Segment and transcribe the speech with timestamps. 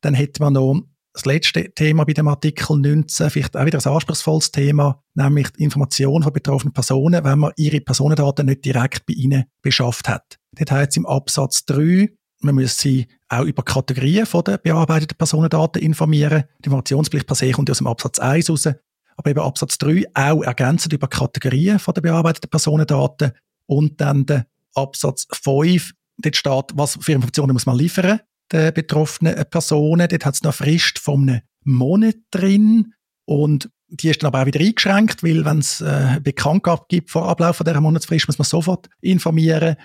[0.00, 3.92] Dann hätten wir noch das letzte Thema bei dem Artikel 19, vielleicht auch wieder ein
[3.92, 9.14] anspruchsvolles Thema, nämlich die Information von betroffenen Personen, wenn man ihre Personendaten nicht direkt bei
[9.14, 10.38] ihnen beschafft hat.
[10.52, 12.10] Dort heißt es im Absatz 3,
[12.42, 16.44] man muss sie auch über Kategorien von der bearbeiteten Personendaten informieren.
[16.60, 18.68] Die Informationspflicht per se kommt aus dem Absatz 1 raus.
[19.16, 23.32] Aber eben Absatz 3 auch ergänzend über Kategorien von der bearbeiteten Personendaten.
[23.66, 28.20] Und dann der Absatz 5, dort steht, was für Informationen muss man liefern
[28.52, 30.08] den betroffenen Personen.
[30.08, 32.94] Dort hat es noch eine Frist von einem Monat drin.
[33.24, 37.28] Und die ist dann aber auch wieder eingeschränkt, weil wenn es äh, Bekanntgabe gibt vor
[37.28, 39.76] Ablauf von dieser Monatsfrist, muss man sofort informieren.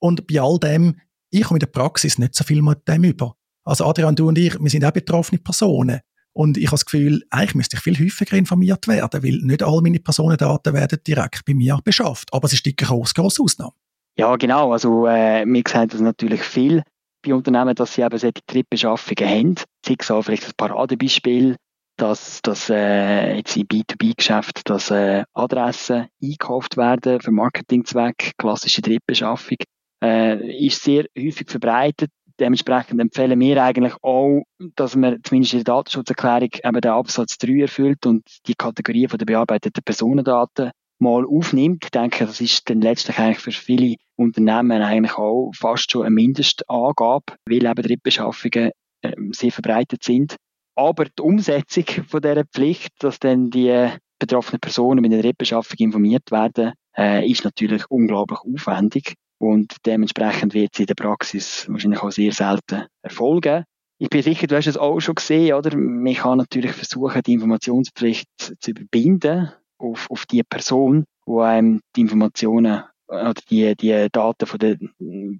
[0.00, 0.96] Und bei all dem,
[1.30, 3.34] ich komme in der Praxis nicht so viel mit dem über.
[3.64, 6.00] Also Adrian, du und ich, wir sind auch betroffene Personen.
[6.32, 9.80] Und ich habe das Gefühl, eigentlich müsste ich viel häufiger informiert werden, weil nicht all
[9.82, 12.32] meine Personendaten werden direkt bei mir beschafft.
[12.32, 13.72] Aber es ist die grosse, grosse Ausnahme.
[14.16, 14.72] Ja, genau.
[14.72, 16.82] Also, äh, wir sehen das natürlich viel
[17.22, 19.54] bei Unternehmen, dass sie eben solche Drittbeschaffungen haben.
[19.84, 21.56] Sei es auch vielleicht ein Paradebeispiel,
[21.98, 29.56] dass, dass äh, jetzt in B2B-Geschäft dass äh, Adressen eingekauft werden für Marketingzweck, klassische Drittbeschaffung,
[30.02, 32.10] äh, ist sehr häufig verbreitet.
[32.38, 34.44] Dementsprechend empfehlen wir eigentlich auch,
[34.76, 39.18] dass man zumindest in der Datenschutzerklärung eben den Absatz 3 erfüllt und die Kategorie von
[39.18, 41.84] der bearbeiteten Personendaten mal aufnimmt.
[41.84, 46.14] Ich denke, das ist dann letztlich eigentlich für viele Unternehmen eigentlich auch fast schon eine
[46.14, 48.70] Mindestangabe, weil eben Drittbeschaffungen
[49.02, 50.36] äh, sehr verbreitet sind.
[50.74, 56.30] Aber die Umsetzung von dieser Pflicht, dass dann die betroffenen Personen mit der Drittbeschaffung informiert
[56.30, 62.10] werden, äh, ist natürlich unglaublich aufwendig und dementsprechend wird sie in der Praxis wahrscheinlich auch
[62.10, 63.64] sehr selten erfolgen.
[64.00, 65.76] Ich bin sicher, du hast es auch schon gesehen, oder?
[65.76, 68.28] Man kann natürlich versuchen, die Informationspflicht
[68.60, 74.58] zu überbinden auf, auf die Person, wo einem die Informationen oder die, die Daten von
[74.58, 74.76] der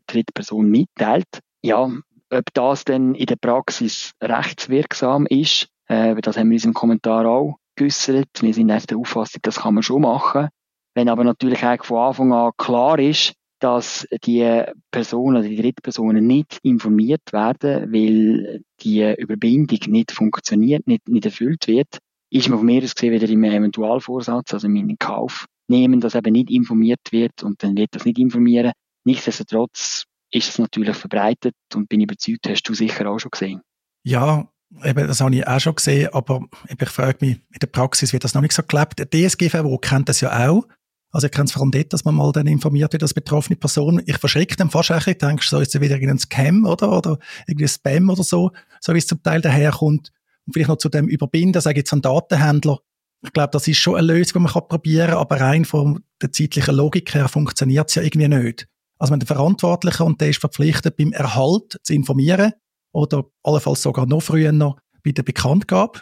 [0.06, 1.40] dritten Person mitteilt.
[1.62, 1.90] Ja,
[2.30, 7.26] ob das denn in der Praxis rechtswirksam ist, äh, das haben wir in unserem Kommentar
[7.26, 8.28] auch geäussert.
[8.40, 10.48] Wir sind echt der Auffassung, das kann man schon machen.
[10.94, 16.58] Wenn aber natürlich eigentlich von Anfang an klar ist, dass die Personen, die Drittpersonen nicht
[16.62, 21.98] informiert werden, weil die Überbindung nicht funktioniert, nicht, nicht erfüllt wird,
[22.30, 26.32] ist man von mir aus gesehen wieder im Eventualvorsatz, also in Kauf nehmen, dass eben
[26.32, 28.72] nicht informiert wird und dann wird das nicht informieren.
[29.04, 33.60] Nichtsdestotrotz ist es natürlich verbreitet und bin überzeugt, hast du sicher auch schon gesehen.
[34.02, 34.48] Ja,
[34.84, 38.24] eben, das habe ich auch schon gesehen, aber ich frage mich, in der Praxis wird
[38.24, 38.98] das noch nicht so gelebt.
[38.98, 40.66] Der DSGVO kennt das ja auch.
[41.10, 43.56] Also ich kenne es vor allem dort, dass man mal dann informiert wird als betroffene
[43.56, 44.02] Person.
[44.04, 46.92] Ich verschrecke dann fast ein bisschen, denkst so ist es wieder irgendein Scam, oder?
[46.92, 48.50] Oder irgendwie Spam oder so,
[48.80, 50.12] so wie es zum Teil daherkommt.
[50.48, 52.78] Und vielleicht noch zu dem Überbinden, sage ich jetzt an Datenhändler.
[53.22, 56.02] Ich glaube, das ist schon eine Lösung, die man kann probieren kann, aber rein von
[56.22, 58.66] der zeitlichen Logik her funktioniert es ja irgendwie nicht.
[58.98, 62.52] Also wenn der Verantwortliche und der ist verpflichtet, beim Erhalt zu informieren
[62.92, 66.00] oder allenfalls sogar noch früher noch bei der Bekanntgabe.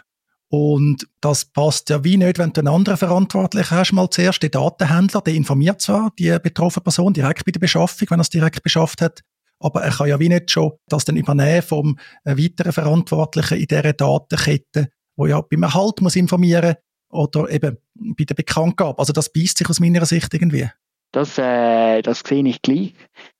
[0.49, 4.51] Und das passt ja wie nicht, wenn du einen anderen Verantwortlichen hast, mal zuerst den
[4.51, 8.63] Datenhändler, der informiert zwar die betroffene Person direkt bei der Beschaffung, wenn er es direkt
[8.63, 9.23] beschafft hat,
[9.59, 13.67] aber er kann ja wie nicht schon das dann übernehmen vom äh, weiteren Verantwortlichen in
[13.67, 16.75] dieser Datenkette, wo ja beim Erhalt muss informieren
[17.09, 18.99] oder eben bei der Bekanntgabe.
[18.99, 20.69] Also das beißt sich aus meiner Sicht irgendwie.
[21.11, 22.93] Das, äh, das sehe ich gleich.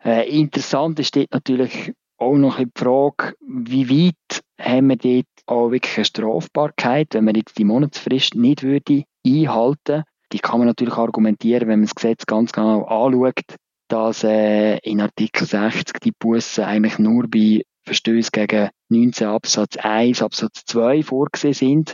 [0.04, 5.72] Äh, interessant ist dort natürlich auch noch die Frage, wie weit haben wir dort auch
[5.72, 10.04] wirklich eine Strafbarkeit, wenn man jetzt die Monatsfrist nicht würde einhalten.
[10.34, 13.56] Die kann man natürlich argumentieren, wenn man das Gesetz ganz genau anschaut,
[13.88, 20.22] dass äh, in Artikel 60 die Bussen eigentlich nur bei Verstößen gegen 19 Absatz 1,
[20.22, 21.94] Absatz 2 vorgesehen sind,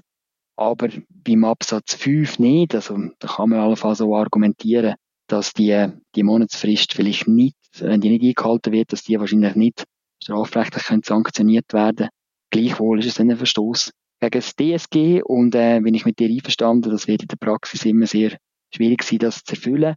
[0.55, 2.75] aber beim Absatz 5 nicht.
[2.75, 4.95] Also da kann man allenfalls so argumentieren,
[5.27, 9.83] dass die, die Monatsfrist vielleicht nicht, wenn die nicht eingehalten wird, dass die wahrscheinlich nicht
[10.21, 12.09] strafrechtlich sanktioniert werden
[12.53, 16.91] Gleichwohl ist es ein Verstoß gegen das DSG und äh, bin ich mit dir einverstanden,
[16.91, 18.37] das wird in der Praxis immer sehr
[18.71, 19.95] schwierig sein, das zu erfüllen.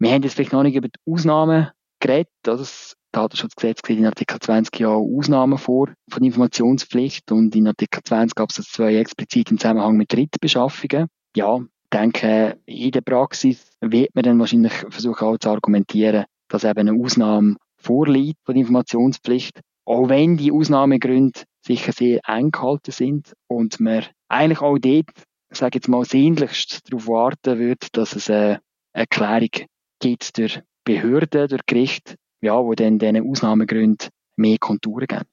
[0.00, 1.68] Wir haben jetzt vielleicht noch nicht über die Ausnahmen
[2.00, 2.32] geredet.
[2.42, 8.02] Das Datenschutzgesetz sieht in Artikel 20 ja auch Ausnahmen vor von Informationspflicht und in Artikel
[8.02, 11.08] 20 Absatz 2 explizit im Zusammenhang mit Drittbeschaffungen.
[11.36, 16.64] Ja, ich denke, in der Praxis wird man dann wahrscheinlich versuchen auch zu argumentieren, dass
[16.64, 19.60] eben eine Ausnahme vorliegt von der Informationspflicht.
[19.84, 25.10] Auch wenn die Ausnahmegründe sicher sehr eng gehalten sind und man eigentlich auch dort,
[25.50, 28.62] sage jetzt mal, sehnlichst darauf warten wird, dass es eine
[28.94, 29.66] Erklärung
[30.00, 35.28] gibt durch Behörden, durch Gericht, ja, wo dann diesen Ausnahmegründen mehr Konturen geben.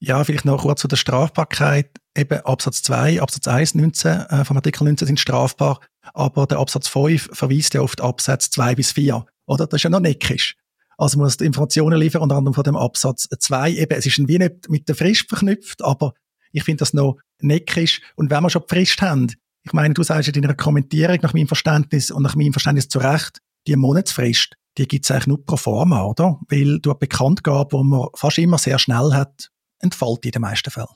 [0.00, 1.90] Ja, vielleicht noch kurz zu der Strafbarkeit.
[2.16, 5.80] Eben Absatz 2, Absatz 1, 19 äh, vom Artikel 19 sind strafbar,
[6.14, 9.26] aber der Absatz 5 verweist ja auf die Absätze 2 bis 4.
[9.46, 9.66] Oder?
[9.66, 10.56] Das ist ja noch neckisch.
[10.96, 13.72] Also muss die Informationen liefern, unter anderem von dem Absatz 2.
[13.72, 16.14] Eben, es ist wie nicht mit der Frist verknüpft, aber
[16.52, 18.00] ich finde das noch neckisch.
[18.16, 19.32] Und wenn wir schon die Frist haben,
[19.64, 22.98] ich meine, du sagst in deiner Kommentierung nach meinem Verständnis und nach meinem Verständnis zu
[22.98, 26.40] Recht, die Monatsfrist, die gibt es eigentlich nur pro forma, oder?
[26.48, 29.50] Weil du eine Bekanntgabe, die man fast immer sehr schnell hat,
[29.80, 30.86] entfällt in den meisten Fällen.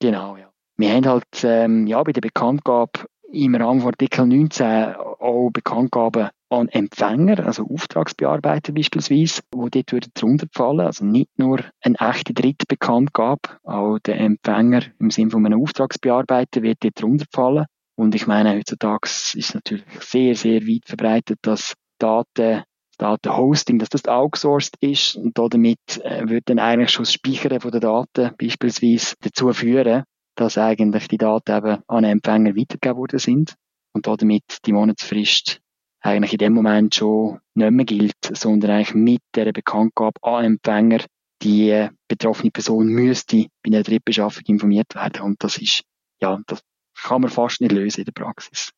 [0.00, 0.50] Genau, ja.
[0.76, 6.28] Wir haben halt ähm, ja, bei der Bekanntgabe im Rahmen von Artikel 19 auch Bekanntgaben
[6.48, 10.80] an Empfänger, also Auftragsbearbeiter beispielsweise, wo dort würde drunter fallen.
[10.80, 16.84] Also nicht nur eine echte Drittbekanntgabe, auch der Empfänger im Sinne von einem Auftragsbearbeiter wird
[16.84, 17.66] dort drunter fallen.
[17.96, 22.64] Und ich meine, heutzutage ist es natürlich sehr, sehr weit verbreitet, dass Daten
[22.98, 27.70] Datenhosting, dass das outsourced ist und damit äh, wird dann eigentlich schon das Speichern von
[27.70, 30.04] den Daten beispielsweise dazu führen,
[30.34, 33.54] dass eigentlich die Daten eben an den Empfänger weitergegeben worden sind
[33.92, 35.60] und damit die Monatsfrist
[36.00, 41.04] eigentlich in dem Moment schon nicht mehr gilt, sondern eigentlich mit der Bekanntgabe an Empfänger
[41.42, 45.82] die betroffene Person müsste bei einer Drittbeschaffung informiert werden und das ist,
[46.20, 46.60] ja, das
[47.02, 48.70] kann man fast nicht lösen in der Praxis.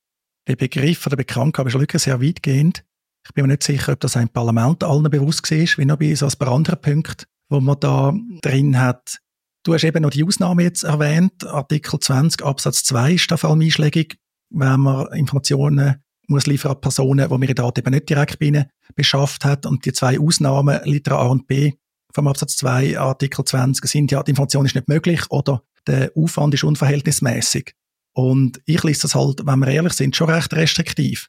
[0.48, 2.82] Der Begriff der Bekanntgabe ist wirklich sehr weitgehend.
[3.28, 6.14] Ich bin mir nicht sicher, ob das ein Parlament allen bewusst war, wie noch bei
[6.14, 9.18] so ein paar anderen Punkten, wo man da drin hat.
[9.64, 11.46] Du hast eben noch die Ausnahme jetzt erwähnt.
[11.46, 14.18] Artikel 20 Absatz 2 ist da vor allem einschlägig,
[14.50, 18.66] wenn man Informationen muss liefern an Personen, die ihre Daten eben nicht direkt bei ihnen
[18.94, 19.66] beschafft hat.
[19.66, 21.72] Und die zwei Ausnahmen, Liter A und B
[22.14, 26.54] vom Absatz 2 Artikel 20 sind ja, die Information ist nicht möglich oder der Aufwand
[26.54, 27.74] ist unverhältnismäßig.
[28.14, 31.28] Und ich lese das halt, wenn wir ehrlich sind, schon recht restriktiv.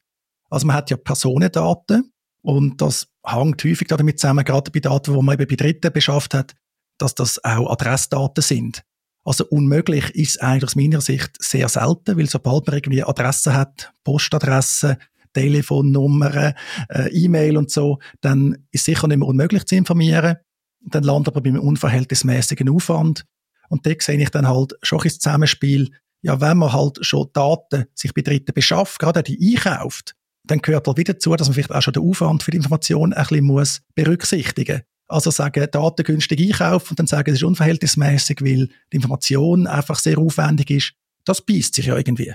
[0.49, 2.11] Also man hat ja Personendaten
[2.41, 6.33] und das hängt häufig damit zusammen, gerade bei Daten, die man eben bei Dritten beschafft
[6.33, 6.55] hat,
[6.97, 8.83] dass das auch Adressdaten sind.
[9.23, 13.93] Also unmöglich ist eigentlich aus meiner Sicht sehr selten, weil sobald man irgendwie Adressen hat,
[14.03, 14.97] Postadressen,
[15.33, 16.53] Telefonnummern,
[16.89, 20.37] äh, E-Mail und so, dann ist sicher nicht mehr unmöglich zu informieren.
[20.81, 23.25] Dann landet man beim unverhältnismäßigen Aufwand.
[23.69, 25.91] Und da sehe ich dann halt schon ein Zusammenspiel.
[26.21, 30.15] Ja, wenn man halt schon Daten sich bei Dritten beschafft, gerade die einkauft,
[30.49, 33.13] dann gehört halt wieder dazu, dass man vielleicht auch schon den Aufwand für die Information
[33.13, 38.41] ein bisschen muss berücksichtigen also sagen, Daten günstig einkaufen und dann sagen, es ist unverhältnismäßig,
[38.41, 40.93] weil die Information einfach sehr aufwendig ist.
[41.25, 42.33] Das beißt sich ja irgendwie.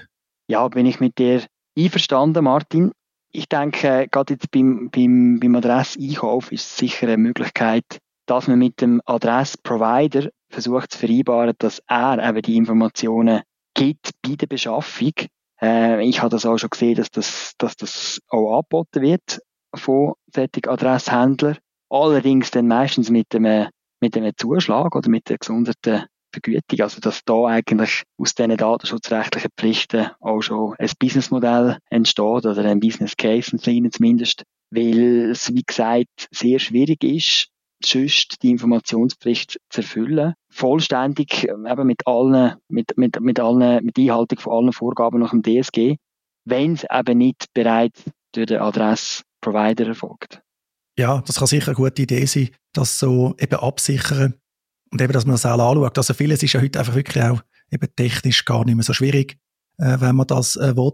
[0.48, 1.44] Ja, bin ich mit dir
[1.78, 2.92] einverstanden, Martin.
[3.32, 8.58] Ich denke, gerade jetzt beim, beim, beim Adresseinkauf ist es sicher eine Möglichkeit, dass man
[8.58, 13.42] mit dem Adressprovider versucht zu vereinbaren, dass er eben die Informationen
[13.74, 15.12] gibt bei der Beschaffung
[15.64, 19.40] äh, ich habe das auch schon gesehen, dass das, dass das auch angeboten wird
[19.74, 21.58] von solchen Adresshändlern.
[21.90, 23.68] Allerdings dann meistens mit einem,
[24.00, 26.80] mit einem Zuschlag oder mit der gesonderten Vergütung.
[26.80, 32.80] Also, dass da eigentlich aus diesen datenschutzrechtlichen Pflichten auch schon ein Businessmodell entsteht oder ein
[32.80, 34.42] Business Case, ein kleiner zumindest.
[34.70, 37.48] Weil es, wie gesagt, sehr schwierig ist,
[37.84, 40.34] sonst die Informationspflicht zu erfüllen.
[40.50, 45.30] Vollständig, ähm, eben mit allen, mit, mit, mit allen, mit Einhaltung von allen Vorgaben nach
[45.30, 45.96] dem DSG,
[46.44, 50.42] wenn es eben nicht bereits durch den Adressprovider erfolgt.
[50.98, 54.34] Ja, das kann sicher eine gute Idee sein, das so eben absichern
[54.92, 55.98] und eben, dass man das auch anschaut.
[55.98, 59.36] Also vieles ist ja heute einfach wirklich auch eben technisch gar nicht mehr so schwierig,
[59.78, 60.92] äh, wenn man das äh, will.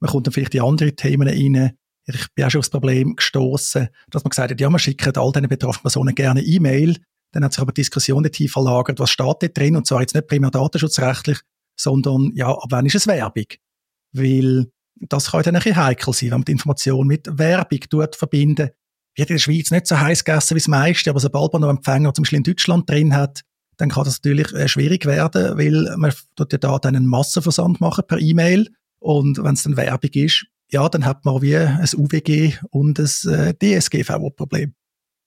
[0.00, 3.88] Man kommt dann vielleicht in andere Themen rein, ich bin auch schon aufs Problem gestoßen,
[4.10, 6.96] dass man gesagt hat, ja, man schickt all diesen betroffenen Personen gerne E-Mail.
[7.32, 9.76] Dann hat sich aber die Diskussion nicht verlagert, was steht da drin?
[9.76, 11.40] Und zwar jetzt nicht primär datenschutzrechtlich,
[11.78, 13.46] sondern ja, ab wann ist es Werbung?
[14.12, 14.66] Weil
[15.00, 18.70] das kann dann ein bisschen heikel sein, wenn man die Information mit Werbung tut, verbinden.
[19.16, 21.70] Wird in der Schweiz nicht so heiß gegessen wie das meiste, aber sobald man noch
[21.70, 23.42] Empfänger zum Beispiel in Deutschland drin hat,
[23.78, 27.80] dann kann das natürlich äh, schwierig werden, weil man tut ja da dann einen Massenversand
[27.80, 28.68] machen per E-Mail.
[28.98, 33.04] Und wenn es dann Werbung ist, ja, dann hat man wie ein UWG und ein
[33.04, 34.74] äh, DSGVO-Problem.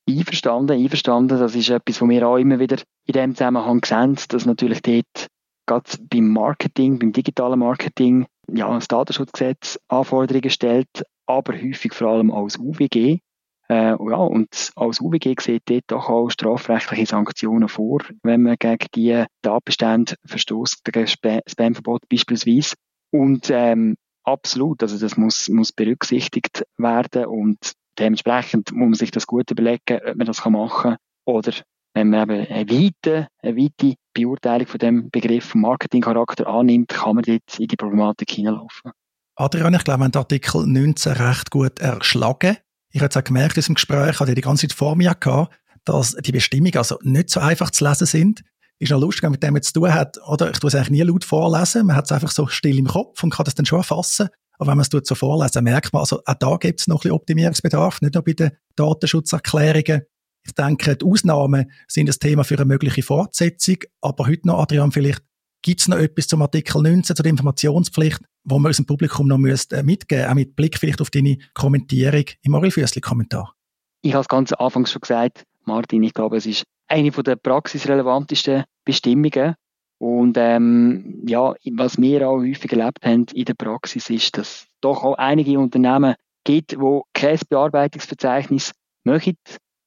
[0.08, 1.38] Einverstanden, einverstanden.
[1.38, 5.28] Das ist etwas, was wir auch immer wieder in dem Zusammenhang sehen, dass natürlich dort
[5.66, 12.32] gerade beim Marketing, beim digitalen Marketing, ja, das Datenschutzgesetz Anforderungen stellt, aber häufig vor allem
[12.32, 13.20] als UWG.
[13.68, 18.86] Äh, ja, und als UWG sieht dort doch auch strafrechtliche Sanktionen vor, wenn man gegen
[18.96, 22.74] die Datenbestände verstößt, gegen Spamverbot beispielsweise.
[23.12, 29.26] Und ähm, Absolut, also das muss, muss berücksichtigt werden und dementsprechend muss man sich das
[29.26, 31.52] gut überlegen, ob man das machen kann oder
[31.94, 37.24] wenn man eben eine weite, eine weite Beurteilung von dem Begriff Marketingcharakter annimmt, kann man
[37.24, 38.92] dort in die Problematik hineinlaufen.
[39.36, 42.58] Adrian, ich glaube, wir haben Artikel 19 recht gut erschlagen.
[42.90, 45.14] Ich habe jetzt auch gemerkt, in diesem Gespräch, ich hatte die ganze Zeit vor mir
[45.18, 48.42] gehabt, dass die Bestimmungen also nicht so einfach zu lesen sind
[48.80, 50.50] ist noch lustig, wenn mit dem zu tun hat, oder?
[50.50, 51.86] Ich tue es eigentlich nie laut vorlesen.
[51.86, 54.28] Man hat es einfach so still im Kopf und kann das dann schon erfassen.
[54.58, 57.00] Aber wenn man es so vorlesen, merkt man, also auch da gibt es noch ein
[57.00, 60.02] bisschen Optimierungsbedarf, nicht nur bei den Datenschutzerklärungen.
[60.42, 63.76] Ich denke, die Ausnahmen sind das Thema für eine mögliche Fortsetzung.
[64.00, 65.22] Aber heute noch, Adrian, vielleicht
[65.62, 69.38] gibt es noch etwas zum Artikel 19, zu der Informationspflicht, wo man unserem Publikum noch
[69.38, 73.54] müsst, äh, mitgeben auch mit Blick vielleicht auf deine Kommentierung im Orelfüssli-Kommentar.
[74.02, 78.64] Ich habe es ganz anfangs schon gesagt, Martin, ich glaube, es ist eine der praxisrelevantesten
[78.84, 79.54] Bestimmungen.
[79.98, 84.66] Und ähm, ja, was wir auch häufig erlebt haben in der Praxis ist, dass es
[84.80, 88.72] doch auch einige Unternehmen gibt, die kein Bearbeitungsverzeichnis
[89.04, 89.36] möchten.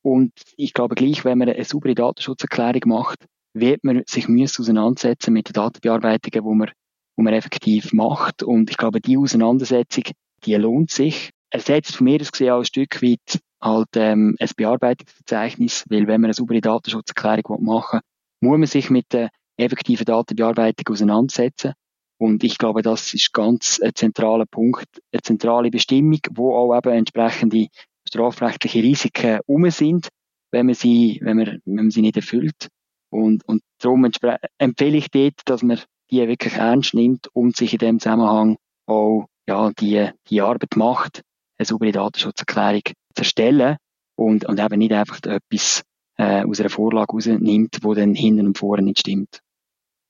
[0.03, 5.33] Und ich glaube gleich, wenn man eine saubere Datenschutzerklärung macht, wird man sich müssen auseinandersetzen
[5.33, 6.71] mit den Datenbearbeitungen, wo man,
[7.15, 8.43] wo man effektiv macht.
[8.43, 10.03] Und ich glaube, die Auseinandersetzung,
[10.45, 11.31] die lohnt sich.
[11.49, 16.07] Es setzt von mir aus gesehen auch ein Stück weit halt ähm, ein Bearbeitungsverzeichnis, weil
[16.07, 18.01] wenn man eine saubere Datenschutzerklärung machen
[18.41, 21.73] will, muss man sich mit der effektiven Datenbearbeitung auseinandersetzen.
[22.17, 26.93] Und ich glaube, das ist ganz ein zentraler Punkt, eine zentrale Bestimmung, wo auch eben
[26.93, 27.67] entsprechende
[28.07, 30.09] strafrechtliche Risiken um sind,
[30.51, 32.69] wenn man sie, wenn man, wenn man sie nicht erfüllt.
[33.09, 34.09] Und, und darum
[34.57, 35.79] empfehle ich dort, dass man
[36.11, 41.21] die wirklich ernst nimmt und sich in dem Zusammenhang auch, ja, die, die Arbeit macht,
[41.63, 43.77] eine saubere Datenschutzerklärung zu erstellen
[44.15, 45.81] und, und eben nicht einfach etwas
[46.17, 49.39] äh, aus einer Vorlage rausnimmt, wo dann hinten und vorne nicht stimmt.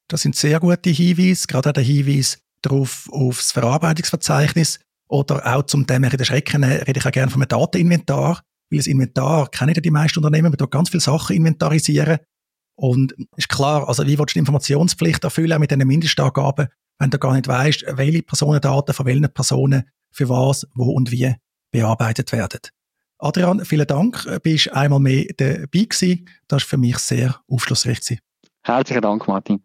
[0.10, 5.88] Das sind sehr gute Hinweise, gerade auch der Hinweis darauf aufs Verarbeitungsverzeichnis oder auch zum
[5.88, 9.92] Thema in Schrecken rede ich auch gerne vom Dateninventar, weil das Inventar kennen ja die
[9.92, 12.20] meisten Unternehmen, man tut ganz viele Sachen inventarisieren
[12.76, 16.68] und ist klar, also wie willst du die Informationspflicht erfüllen mit diesen Mindestangaben,
[17.00, 19.84] wenn du gar nicht weißt, welche Personendaten von welchen Personen
[20.14, 21.36] für was, wo und wie
[21.72, 22.62] bearbeitet werden.
[23.18, 26.30] Adrian, vielen Dank, du bist einmal mehr dabei gewesen.
[26.48, 28.20] Das war für mich sehr aufschlussreich.
[28.64, 29.62] Herzlichen Dank, Martin.